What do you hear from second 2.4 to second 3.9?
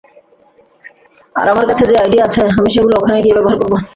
আমি সেগুলো ওখানে গিয়ে ব্যবহার করবো।